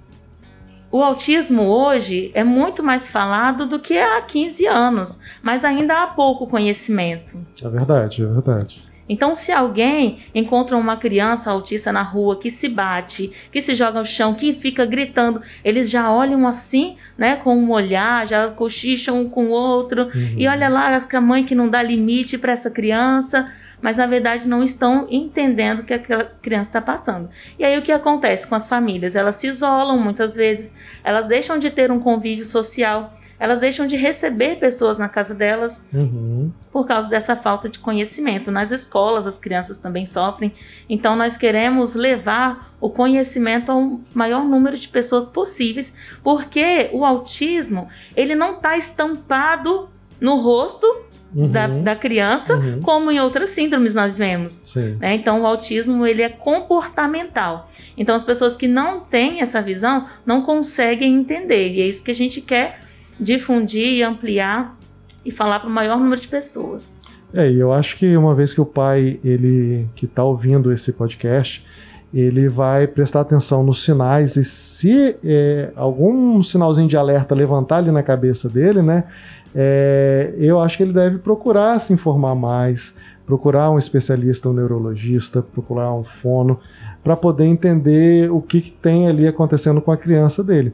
o 0.90 1.02
autismo 1.02 1.62
hoje 1.62 2.30
é 2.34 2.44
muito 2.44 2.82
mais 2.82 3.08
falado 3.08 3.66
do 3.66 3.80
que 3.80 3.98
há 3.98 4.20
15 4.22 4.66
anos, 4.66 5.20
mas 5.42 5.64
ainda 5.64 6.02
há 6.02 6.06
pouco 6.06 6.46
conhecimento. 6.46 7.36
É 7.62 7.68
verdade, 7.68 8.22
é 8.22 8.26
verdade. 8.26 8.93
Então, 9.08 9.34
se 9.34 9.52
alguém 9.52 10.20
encontra 10.34 10.76
uma 10.76 10.96
criança 10.96 11.50
autista 11.50 11.92
na 11.92 12.02
rua 12.02 12.38
que 12.38 12.50
se 12.50 12.68
bate, 12.68 13.30
que 13.52 13.60
se 13.60 13.74
joga 13.74 13.98
no 13.98 14.04
chão, 14.04 14.34
que 14.34 14.52
fica 14.52 14.86
gritando, 14.86 15.42
eles 15.64 15.90
já 15.90 16.10
olham 16.10 16.46
assim, 16.46 16.96
né, 17.16 17.36
com 17.36 17.56
um 17.56 17.70
olhar, 17.70 18.26
já 18.26 18.48
cochicham 18.48 19.20
um 19.20 19.28
com 19.28 19.46
o 19.46 19.50
outro, 19.50 20.04
uhum. 20.04 20.34
e 20.36 20.48
olha 20.48 20.68
lá 20.68 20.96
a 20.96 21.20
mãe 21.20 21.44
que 21.44 21.54
não 21.54 21.68
dá 21.68 21.82
limite 21.82 22.38
para 22.38 22.52
essa 22.52 22.70
criança, 22.70 23.46
mas 23.80 23.98
na 23.98 24.06
verdade 24.06 24.48
não 24.48 24.62
estão 24.62 25.06
entendendo 25.10 25.80
o 25.80 25.84
que 25.84 25.92
aquela 25.92 26.24
criança 26.24 26.70
está 26.70 26.80
passando. 26.80 27.28
E 27.58 27.64
aí 27.64 27.78
o 27.78 27.82
que 27.82 27.92
acontece 27.92 28.46
com 28.46 28.54
as 28.54 28.66
famílias? 28.66 29.14
Elas 29.14 29.36
se 29.36 29.46
isolam 29.46 29.98
muitas 29.98 30.34
vezes, 30.34 30.72
elas 31.04 31.26
deixam 31.26 31.58
de 31.58 31.70
ter 31.70 31.92
um 31.92 32.00
convívio 32.00 32.44
social 32.44 33.12
elas 33.44 33.58
deixam 33.58 33.86
de 33.86 33.94
receber 33.94 34.56
pessoas 34.56 34.96
na 34.96 35.06
casa 35.06 35.34
delas 35.34 35.86
uhum. 35.92 36.50
por 36.72 36.86
causa 36.86 37.10
dessa 37.10 37.36
falta 37.36 37.68
de 37.68 37.78
conhecimento. 37.78 38.50
Nas 38.50 38.70
escolas, 38.70 39.26
as 39.26 39.38
crianças 39.38 39.76
também 39.76 40.06
sofrem. 40.06 40.54
Então, 40.88 41.14
nós 41.14 41.36
queremos 41.36 41.94
levar 41.94 42.74
o 42.80 42.88
conhecimento 42.88 43.70
ao 43.70 44.00
maior 44.14 44.42
número 44.46 44.78
de 44.78 44.88
pessoas 44.88 45.28
possíveis, 45.28 45.92
porque 46.22 46.88
o 46.94 47.04
autismo 47.04 47.86
ele 48.16 48.34
não 48.34 48.54
está 48.54 48.78
estampado 48.78 49.90
no 50.18 50.36
rosto 50.36 50.86
Uhum. 51.34 51.50
Da, 51.50 51.66
da, 51.66 51.96
criança, 51.96 52.54
uhum. 52.54 52.80
como 52.80 53.10
em 53.10 53.18
outras 53.18 53.50
síndromes 53.50 53.92
nós 53.92 54.16
vemos. 54.16 54.72
Né? 55.00 55.16
Então, 55.16 55.42
o 55.42 55.46
autismo 55.46 56.06
ele 56.06 56.22
é 56.22 56.28
comportamental. 56.28 57.68
Então, 57.96 58.14
as 58.14 58.24
pessoas 58.24 58.56
que 58.56 58.68
não 58.68 59.00
têm 59.00 59.40
essa 59.40 59.60
visão 59.60 60.06
não 60.24 60.42
conseguem 60.42 61.12
entender. 61.12 61.72
E 61.72 61.82
é 61.82 61.86
isso 61.88 62.04
que 62.04 62.12
a 62.12 62.14
gente 62.14 62.40
quer 62.40 62.78
difundir 63.18 63.86
e 63.86 64.02
ampliar 64.02 64.76
e 65.24 65.30
falar 65.30 65.60
para 65.60 65.68
o 65.68 65.72
maior 65.72 65.98
número 65.98 66.20
de 66.20 66.28
pessoas. 66.28 66.98
É, 67.32 67.50
e 67.50 67.58
eu 67.58 67.72
acho 67.72 67.96
que 67.96 68.16
uma 68.16 68.34
vez 68.34 68.54
que 68.54 68.60
o 68.60 68.66
pai, 68.66 69.18
ele 69.24 69.88
que 69.96 70.04
está 70.04 70.22
ouvindo 70.22 70.72
esse 70.72 70.92
podcast, 70.92 71.64
ele 72.12 72.48
vai 72.48 72.86
prestar 72.86 73.22
atenção 73.22 73.64
nos 73.64 73.82
sinais 73.82 74.36
e 74.36 74.44
se 74.44 75.16
é, 75.24 75.72
algum 75.74 76.40
sinalzinho 76.44 76.86
de 76.86 76.96
alerta 76.96 77.34
levantar 77.34 77.78
ali 77.78 77.90
na 77.90 78.04
cabeça 78.04 78.48
dele, 78.48 78.82
né, 78.82 79.04
é, 79.52 80.32
eu 80.38 80.60
acho 80.60 80.76
que 80.76 80.84
ele 80.84 80.92
deve 80.92 81.18
procurar 81.18 81.80
se 81.80 81.92
informar 81.92 82.36
mais, 82.36 82.94
procurar 83.26 83.70
um 83.70 83.78
especialista, 83.78 84.48
um 84.48 84.52
neurologista, 84.52 85.42
procurar 85.42 85.92
um 85.92 86.04
fono, 86.04 86.60
para 87.02 87.16
poder 87.16 87.46
entender 87.46 88.30
o 88.30 88.40
que, 88.40 88.60
que 88.60 88.70
tem 88.70 89.08
ali 89.08 89.26
acontecendo 89.26 89.80
com 89.80 89.90
a 89.90 89.96
criança 89.96 90.42
dele. 90.42 90.72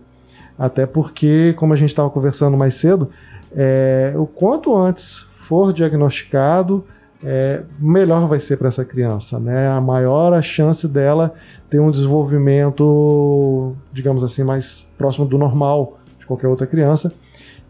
Até 0.60 0.84
porque, 0.84 1.54
como 1.54 1.72
a 1.72 1.76
gente 1.76 1.88
estava 1.88 2.10
conversando 2.10 2.54
mais 2.54 2.74
cedo, 2.74 3.08
é, 3.56 4.12
o 4.14 4.26
quanto 4.26 4.76
antes 4.76 5.26
for 5.48 5.72
diagnosticado, 5.72 6.84
é, 7.24 7.62
melhor 7.78 8.28
vai 8.28 8.38
ser 8.40 8.58
para 8.58 8.68
essa 8.68 8.84
criança, 8.84 9.40
né? 9.40 9.68
A 9.68 9.80
maior 9.80 10.34
a 10.34 10.42
chance 10.42 10.86
dela 10.86 11.32
ter 11.70 11.80
um 11.80 11.90
desenvolvimento, 11.90 13.74
digamos 13.90 14.22
assim, 14.22 14.44
mais 14.44 14.92
próximo 14.98 15.24
do 15.24 15.38
normal 15.38 15.98
de 16.18 16.26
qualquer 16.26 16.48
outra 16.48 16.66
criança 16.66 17.10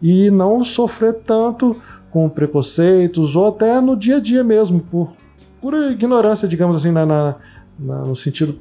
e 0.01 0.29
não 0.29 0.65
sofrer 0.65 1.13
tanto 1.25 1.79
com 2.11 2.27
preconceitos 2.27 3.37
ou 3.37 3.47
até 3.47 3.79
no 3.79 3.95
dia 3.95 4.17
a 4.17 4.19
dia 4.19 4.43
mesmo, 4.43 4.81
por, 4.81 5.13
por 5.61 5.73
ignorância, 5.73 6.45
digamos 6.45 6.75
assim, 6.75 6.91
na, 6.91 7.05
na, 7.05 7.35
na 7.79 7.99
no 7.99 8.17
sentido 8.17 8.59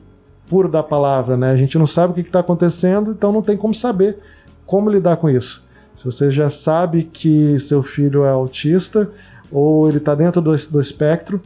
puro 0.51 0.69
da 0.69 0.83
palavra, 0.83 1.37
né? 1.37 1.53
A 1.53 1.57
gente 1.57 1.79
não 1.79 1.87
sabe 1.87 2.11
o 2.11 2.15
que 2.15 2.23
está 2.23 2.41
acontecendo, 2.41 3.13
então 3.13 3.31
não 3.31 3.41
tem 3.41 3.57
como 3.57 3.73
saber 3.73 4.19
como 4.67 4.91
lidar 4.91 5.17
com 5.17 5.31
isso. 5.31 5.65
Se 5.95 6.05
você 6.05 6.29
já 6.31 6.51
sabe 6.51 7.05
que 7.05 7.57
seu 7.61 7.83
filho 7.85 8.25
é 8.25 8.31
autista 8.31 9.09
ou 9.51 9.89
ele 9.89 9.99
está 9.99 10.15
dentro 10.15 10.43
do, 10.43 10.55
do 10.55 10.81
espectro, 10.81 11.41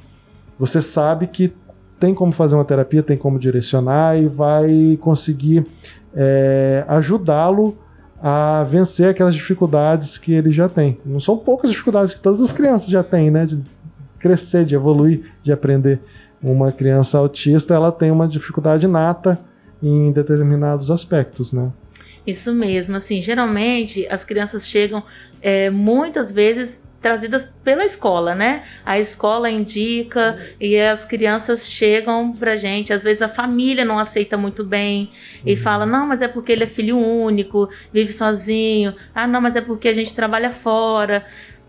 você 0.59 0.81
sabe 0.81 1.27
que 1.27 1.53
tem 2.01 2.15
como 2.15 2.33
fazer 2.33 2.55
uma 2.55 2.65
terapia, 2.65 3.03
tem 3.03 3.17
como 3.17 3.39
direcionar 3.39 4.17
e 4.17 4.27
vai 4.27 4.99
conseguir 5.01 5.67
é, 6.15 6.85
ajudá-lo 6.89 7.77
a 8.23 8.65
vencer 8.65 9.11
aquelas 9.11 9.35
dificuldades 9.35 10.17
que 10.17 10.33
ele 10.33 10.51
já 10.51 10.69
tem. 10.69 10.99
Não 11.05 11.21
são 11.21 11.37
poucas 11.37 11.71
dificuldades 11.71 12.15
que 12.15 12.21
todas 12.21 12.41
as 12.41 12.53
crianças 12.53 12.89
já 12.89 13.03
têm, 13.03 13.31
né? 13.31 13.45
De 13.45 13.61
crescer, 14.19 14.65
de 14.65 14.75
evoluir, 14.75 15.31
de 15.43 15.53
aprender. 15.53 16.01
Uma 16.45 16.71
criança 16.71 17.17
autista, 17.17 17.73
ela 17.73 17.91
tem 17.91 18.11
uma 18.11 18.29
dificuldade 18.29 18.87
nata 18.87 19.41
em 19.83 20.13
determinados 20.13 20.91
aspectos, 20.91 21.53
né? 21.53 21.73
Isso 22.27 22.53
mesmo, 22.53 22.97
assim, 22.97 23.21
geralmente 23.21 24.07
as 24.09 24.25
crianças 24.25 24.69
chegam 24.69 25.03
é, 25.43 25.71
muitas 25.71 26.31
vezes 26.31 26.85
trazidas 27.05 27.53
pela 27.63 27.85
escola, 27.85 28.35
né? 28.35 28.65
A 28.83 28.99
escola 28.99 29.51
indica 29.51 30.37
e 30.59 30.81
as 30.81 31.05
crianças 31.05 31.69
chegam 31.69 32.33
pra 32.33 32.57
gente. 32.57 32.95
Às 32.95 33.05
vezes 33.05 33.21
a 33.21 33.29
família 33.29 33.85
não 33.85 33.99
aceita 33.99 34.39
muito 34.39 34.65
bem 34.65 35.11
e 35.45 35.51
uhum. 35.51 35.57
fala: 35.59 35.85
não, 35.85 36.07
mas 36.07 36.23
é 36.23 36.29
porque 36.29 36.51
ele 36.51 36.65
é 36.65 36.67
filho 36.67 36.97
único, 36.97 37.69
vive 37.93 38.11
sozinho. 38.11 38.95
Ah, 39.15 39.27
não, 39.27 39.43
mas 39.43 39.55
é 39.55 39.61
porque 39.61 39.87
a 39.87 39.93
gente 39.93 40.15
trabalha 40.15 40.51
fora. 40.51 41.27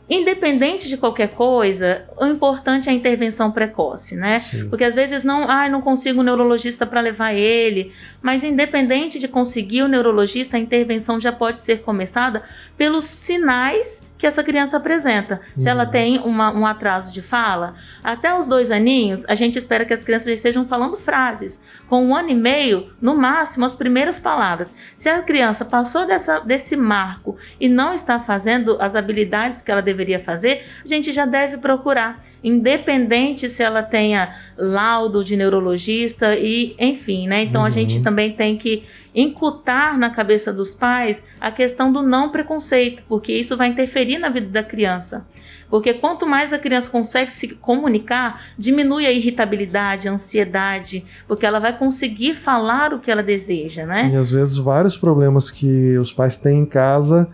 Independente 0.07 0.87
de 0.87 0.97
qualquer 0.97 1.29
coisa, 1.29 2.05
o 2.15 2.27
importante 2.27 2.87
é 2.87 2.91
a 2.91 2.95
intervenção 2.95 3.51
precoce, 3.51 4.15
né? 4.15 4.41
Sim. 4.41 4.69
Porque 4.69 4.83
às 4.83 4.93
vezes 4.93 5.23
não, 5.23 5.49
ah, 5.49 5.67
não 5.67 5.81
consigo 5.81 6.19
um 6.19 6.23
neurologista 6.23 6.85
para 6.85 7.01
levar 7.01 7.33
ele, 7.33 7.91
mas 8.21 8.43
independente 8.43 9.17
de 9.17 9.27
conseguir 9.27 9.81
o 9.81 9.87
neurologista, 9.87 10.57
a 10.57 10.59
intervenção 10.59 11.19
já 11.19 11.31
pode 11.31 11.59
ser 11.59 11.81
começada 11.81 12.43
pelos 12.77 13.05
sinais 13.05 14.03
que 14.17 14.25
essa 14.25 14.43
criança 14.43 14.77
apresenta. 14.77 15.41
Uhum. 15.55 15.61
Se 15.61 15.69
ela 15.69 15.85
uhum. 15.85 15.91
tem 15.91 16.19
uma, 16.19 16.51
um 16.51 16.65
atraso 16.65 17.11
de 17.13 17.21
fala, 17.21 17.75
até 18.03 18.37
os 18.37 18.47
dois 18.47 18.71
aninhos, 18.71 19.25
a 19.27 19.35
gente 19.35 19.57
espera 19.57 19.85
que 19.85 19.93
as 19.93 20.03
crianças 20.03 20.27
já 20.27 20.33
estejam 20.33 20.65
falando 20.65 20.97
frases. 20.97 21.61
Com 21.89 22.03
um 22.05 22.15
ano 22.15 22.29
e 22.29 22.35
meio, 22.35 22.91
no 23.01 23.15
máximo, 23.15 23.65
as 23.65 23.75
primeiras 23.75 24.19
palavras. 24.19 24.73
Se 24.95 25.09
a 25.09 25.21
criança 25.21 25.65
passou 25.65 26.05
dessa, 26.05 26.39
desse 26.39 26.75
marco 26.75 27.37
e 27.59 27.67
não 27.67 27.93
está 27.93 28.19
fazendo 28.19 28.77
as 28.79 28.95
habilidades 28.95 29.61
que 29.61 29.71
ela 29.71 29.81
deveria 29.81 30.19
fazer, 30.19 30.65
a 30.83 30.87
gente 30.87 31.11
já 31.11 31.25
deve 31.25 31.57
procurar 31.57 32.23
independente 32.45 33.49
se 33.49 33.63
ela 33.63 33.81
tenha 33.81 34.35
laudo 34.55 35.23
de 35.23 35.35
neurologista 35.35 36.35
e 36.35 36.75
enfim, 36.79 37.27
né? 37.27 37.41
Então 37.41 37.61
uhum. 37.61 37.67
a 37.67 37.71
gente 37.71 38.03
também 38.03 38.31
tem 38.33 38.55
que 38.55 38.83
incutar 39.15 39.97
na 39.97 40.11
cabeça 40.11 40.53
dos 40.53 40.75
pais 40.75 41.23
a 41.41 41.49
questão 41.49 41.91
do 41.91 42.03
não 42.03 42.29
preconceito, 42.29 43.01
porque 43.09 43.33
isso 43.33 43.57
vai 43.57 43.69
interferir 43.69 44.19
na 44.19 44.29
vida 44.29 44.47
da 44.47 44.61
criança. 44.61 45.25
Porque 45.67 45.95
quanto 45.95 46.27
mais 46.27 46.53
a 46.53 46.59
criança 46.59 46.91
consegue 46.91 47.31
se 47.31 47.47
comunicar, 47.47 48.39
diminui 48.55 49.07
a 49.07 49.11
irritabilidade, 49.11 50.07
a 50.07 50.11
ansiedade, 50.11 51.03
porque 51.27 51.45
ela 51.45 51.59
vai 51.59 51.75
conseguir 51.75 52.35
falar 52.35 52.93
o 52.93 52.99
que 52.99 53.09
ela 53.09 53.23
deseja, 53.23 53.87
né? 53.87 54.11
E 54.13 54.15
às 54.15 54.29
vezes 54.29 54.57
vários 54.57 54.95
problemas 54.95 55.49
que 55.49 55.97
os 55.97 56.13
pais 56.13 56.37
têm 56.37 56.59
em 56.59 56.65
casa 56.65 57.27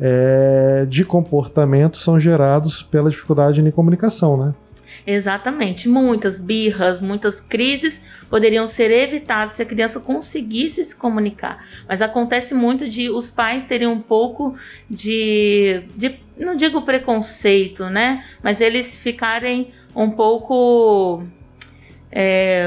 é, 0.00 0.86
de 0.88 1.04
comportamento 1.04 1.98
são 1.98 2.18
gerados 2.20 2.82
pela 2.82 3.10
dificuldade 3.10 3.62
de 3.62 3.72
comunicação, 3.72 4.36
né? 4.36 4.54
Exatamente. 5.06 5.88
Muitas 5.88 6.40
birras, 6.40 7.00
muitas 7.00 7.40
crises 7.40 8.00
poderiam 8.28 8.66
ser 8.66 8.90
evitadas 8.90 9.52
se 9.52 9.62
a 9.62 9.66
criança 9.66 10.00
conseguisse 10.00 10.84
se 10.84 10.96
comunicar. 10.96 11.64
Mas 11.88 12.02
acontece 12.02 12.54
muito 12.54 12.88
de 12.88 13.08
os 13.10 13.30
pais 13.30 13.62
terem 13.62 13.86
um 13.86 14.00
pouco 14.00 14.56
de, 14.90 15.84
de 15.96 16.18
não 16.36 16.56
digo 16.56 16.82
preconceito, 16.82 17.84
né? 17.86 18.24
Mas 18.42 18.60
eles 18.60 18.96
ficarem 18.96 19.72
um 19.94 20.10
pouco. 20.10 21.22
É, 22.10 22.66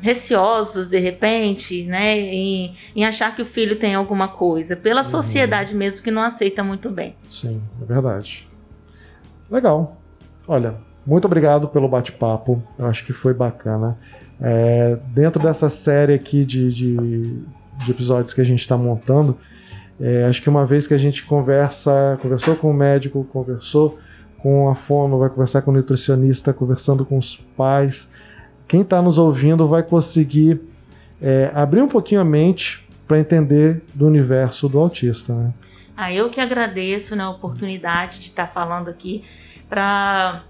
receosos 0.00 0.88
de 0.88 0.98
repente, 0.98 1.84
né, 1.84 2.18
em, 2.18 2.74
em, 2.94 3.04
achar 3.04 3.34
que 3.34 3.42
o 3.42 3.46
filho 3.46 3.76
tem 3.76 3.94
alguma 3.94 4.28
coisa, 4.28 4.76
pela 4.76 5.02
uhum. 5.02 5.08
sociedade 5.08 5.74
mesmo 5.74 6.02
que 6.02 6.10
não 6.10 6.22
aceita 6.22 6.62
muito 6.62 6.90
bem. 6.90 7.14
Sim, 7.28 7.60
é 7.82 7.84
verdade. 7.84 8.48
Legal. 9.50 10.00
Olha, 10.46 10.74
muito 11.06 11.24
obrigado 11.24 11.68
pelo 11.68 11.88
bate-papo. 11.88 12.62
Eu 12.78 12.86
acho 12.86 13.04
que 13.04 13.12
foi 13.12 13.34
bacana. 13.34 13.98
É, 14.40 14.98
dentro 15.08 15.42
dessa 15.42 15.68
série 15.68 16.14
aqui 16.14 16.44
de, 16.44 16.72
de, 16.72 17.42
de 17.84 17.90
episódios 17.90 18.32
que 18.32 18.40
a 18.40 18.44
gente 18.44 18.60
está 18.60 18.76
montando, 18.76 19.36
é, 20.00 20.24
acho 20.24 20.40
que 20.40 20.48
uma 20.48 20.64
vez 20.64 20.86
que 20.86 20.94
a 20.94 20.98
gente 20.98 21.24
conversa, 21.24 22.18
conversou 22.22 22.56
com 22.56 22.70
o 22.70 22.74
médico, 22.74 23.22
conversou 23.32 23.98
com 24.38 24.70
a 24.70 24.74
fono, 24.74 25.18
vai 25.18 25.28
conversar 25.28 25.62
com 25.62 25.70
o 25.70 25.74
nutricionista, 25.74 26.52
conversando 26.52 27.04
com 27.04 27.18
os 27.18 27.36
pais, 27.56 28.10
quem 28.70 28.82
está 28.82 29.02
nos 29.02 29.18
ouvindo 29.18 29.66
vai 29.66 29.82
conseguir 29.82 30.60
é, 31.20 31.50
abrir 31.52 31.82
um 31.82 31.88
pouquinho 31.88 32.20
a 32.20 32.24
mente 32.24 32.86
para 33.04 33.18
entender 33.18 33.82
do 33.92 34.06
universo 34.06 34.68
do 34.68 34.78
autista. 34.78 35.34
Né? 35.34 35.52
Ah, 35.96 36.12
eu 36.12 36.30
que 36.30 36.40
agradeço 36.40 37.16
né, 37.16 37.24
a 37.24 37.30
oportunidade 37.30 38.20
de 38.20 38.26
estar 38.26 38.46
tá 38.46 38.52
falando 38.52 38.88
aqui 38.88 39.24
para 39.68 40.44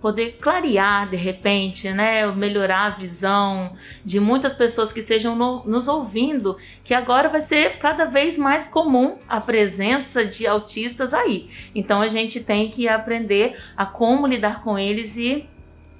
poder 0.00 0.36
clarear 0.40 1.08
de 1.08 1.14
repente, 1.14 1.92
né, 1.92 2.26
melhorar 2.26 2.86
a 2.86 2.90
visão 2.90 3.72
de 4.04 4.18
muitas 4.18 4.56
pessoas 4.56 4.92
que 4.92 4.98
estejam 4.98 5.36
no, 5.36 5.64
nos 5.64 5.86
ouvindo, 5.86 6.56
que 6.82 6.92
agora 6.92 7.28
vai 7.28 7.40
ser 7.40 7.78
cada 7.78 8.04
vez 8.04 8.36
mais 8.36 8.66
comum 8.66 9.16
a 9.28 9.40
presença 9.40 10.26
de 10.26 10.44
autistas 10.44 11.14
aí. 11.14 11.48
Então 11.72 12.02
a 12.02 12.08
gente 12.08 12.40
tem 12.40 12.68
que 12.68 12.88
aprender 12.88 13.56
a 13.76 13.86
como 13.86 14.26
lidar 14.26 14.64
com 14.64 14.76
eles 14.76 15.16
e 15.16 15.48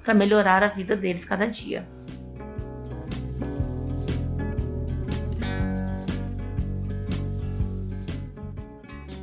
para 0.05 0.13
melhorar 0.13 0.63
a 0.63 0.67
vida 0.67 0.95
deles 0.95 1.25
cada 1.25 1.47
dia. 1.47 1.83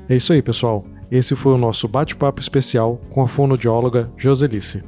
É 0.09 0.17
isso 0.17 0.33
aí, 0.33 0.43
pessoal. 0.43 0.85
Esse 1.11 1.35
foi 1.37 1.55
o 1.55 1.59
nosso 1.59 1.87
bate-papo 1.87 2.41
especial 2.41 3.01
com 3.11 3.23
a 3.23 3.29
fonoaudióloga 3.29 4.11
Joselice. 4.17 4.83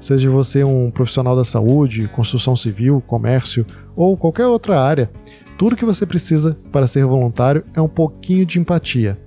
Seja 0.00 0.30
você 0.30 0.64
um 0.64 0.90
profissional 0.90 1.36
da 1.36 1.44
saúde, 1.44 2.08
construção 2.08 2.56
civil, 2.56 3.02
comércio 3.06 3.66
ou 3.94 4.16
qualquer 4.16 4.46
outra 4.46 4.80
área, 4.80 5.10
tudo 5.58 5.76
que 5.76 5.84
você 5.84 6.06
precisa 6.06 6.56
para 6.72 6.86
ser 6.86 7.04
voluntário 7.04 7.62
é 7.74 7.82
um 7.82 7.88
pouquinho 7.88 8.46
de 8.46 8.58
empatia 8.58 9.18